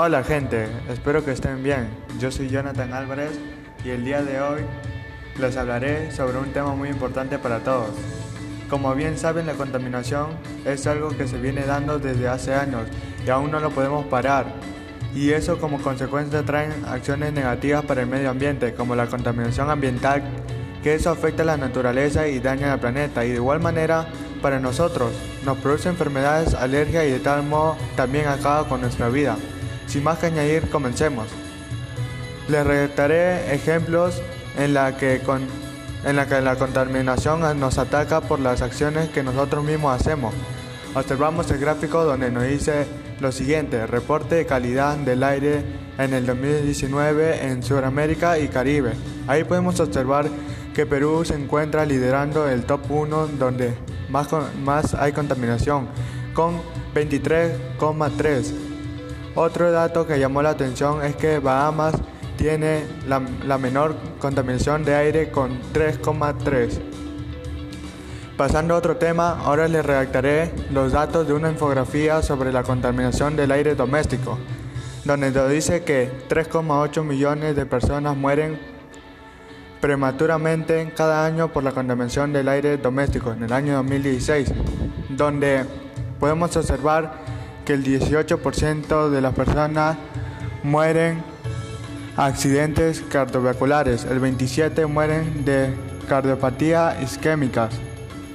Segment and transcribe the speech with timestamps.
[0.00, 1.88] Hola gente, espero que estén bien.
[2.20, 3.32] Yo soy Jonathan Álvarez
[3.84, 4.60] y el día de hoy
[5.40, 7.90] les hablaré sobre un tema muy importante para todos.
[8.70, 10.28] Como bien saben, la contaminación
[10.64, 12.82] es algo que se viene dando desde hace años
[13.26, 14.46] y aún no lo podemos parar.
[15.16, 20.22] Y eso como consecuencia trae acciones negativas para el medio ambiente, como la contaminación ambiental,
[20.80, 23.24] que eso afecta a la naturaleza y daña al planeta.
[23.24, 24.06] Y de igual manera,
[24.42, 25.10] para nosotros,
[25.44, 29.36] nos produce enfermedades, alergias y de tal modo también acaba con nuestra vida.
[29.88, 31.26] Sin más que añadir, comencemos.
[32.48, 34.22] Les relataré ejemplos
[34.56, 35.20] en la que
[36.04, 40.34] en la que la contaminación nos ataca por las acciones que nosotros mismos hacemos.
[40.94, 42.86] Observamos el gráfico donde nos dice
[43.20, 45.64] lo siguiente, reporte de calidad del aire
[45.98, 48.92] en el 2019 en Sudamérica y Caribe.
[49.26, 50.28] Ahí podemos observar
[50.74, 53.74] que Perú se encuentra liderando el top 1 donde
[54.08, 54.28] más,
[54.62, 55.88] más hay contaminación,
[56.34, 56.60] con
[56.94, 58.67] 23,3.
[59.40, 61.94] Otro dato que llamó la atención es que Bahamas
[62.36, 66.80] tiene la, la menor contaminación de aire con 3,3.
[68.36, 73.36] Pasando a otro tema, ahora les redactaré los datos de una infografía sobre la contaminación
[73.36, 74.40] del aire doméstico,
[75.04, 78.58] donde nos dice que 3,8 millones de personas mueren
[79.80, 84.52] prematuramente cada año por la contaminación del aire doméstico en el año 2016,
[85.10, 85.64] donde
[86.18, 87.37] podemos observar
[87.68, 89.98] que el 18% de las personas
[90.62, 91.22] mueren
[92.16, 95.74] accidentes cardiovasculares, el 27% mueren de
[96.08, 97.74] cardiopatía isquémicas,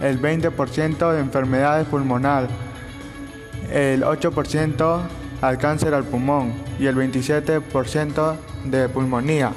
[0.03, 2.51] el 20% de enfermedades pulmonares,
[3.71, 5.01] el 8%
[5.41, 6.53] al cáncer al pulmón.
[6.79, 9.51] Y el 27% de pulmonía.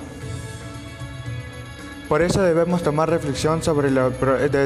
[2.09, 3.91] Por eso debemos tomar reflexión sobre,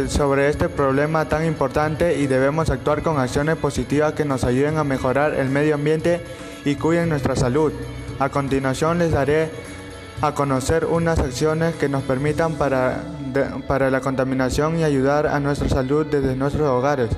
[0.09, 4.85] sobre este problema tan importante y debemos actuar con acciones positivas que nos ayuden a
[4.85, 6.21] mejorar el medio ambiente
[6.67, 7.73] y cuiden nuestra salud.
[8.19, 9.49] A continuación les daré
[10.21, 13.05] a conocer unas acciones que nos permitan para,
[13.67, 17.09] para la contaminación y ayudar a nuestra salud desde nuestros hogares.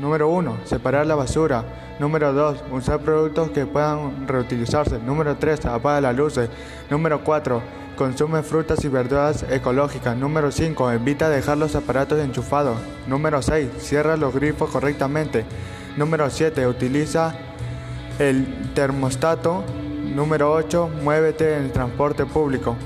[0.00, 0.58] Número 1.
[0.64, 1.64] Separar la basura.
[1.98, 2.64] Número 2.
[2.72, 4.98] Usar productos que puedan reutilizarse.
[4.98, 5.66] Número 3.
[5.66, 6.48] Apaga las luces.
[6.90, 10.16] Número 4 Consume frutas y verduras ecológicas.
[10.16, 10.92] Número 5.
[10.92, 12.78] Evita dejar los aparatos enchufados.
[13.08, 13.70] Número 6.
[13.78, 15.44] Cierra los grifos correctamente.
[15.96, 16.64] Número 7.
[16.68, 17.34] Utiliza
[18.20, 19.64] el termostato.
[20.14, 20.90] Número 8.
[21.02, 22.76] Muévete en el transporte público.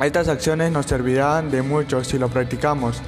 [0.00, 3.02] Estas acciones nos servirán de mucho si lo practicamos.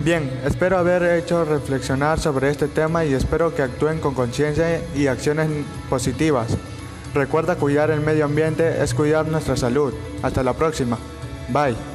[0.00, 5.06] Bien, espero haber hecho reflexionar sobre este tema y espero que actúen con conciencia y
[5.06, 5.48] acciones
[5.88, 6.48] positivas.
[7.14, 9.94] Recuerda cuidar el medio ambiente es cuidar nuestra salud.
[10.22, 10.98] Hasta la próxima.
[11.48, 11.93] Bye.